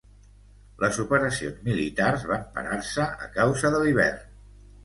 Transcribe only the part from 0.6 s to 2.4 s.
Les operacions militars